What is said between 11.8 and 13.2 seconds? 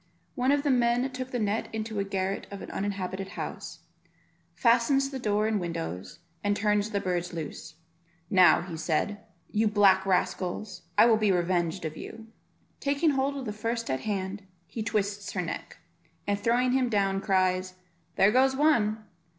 of you." Taking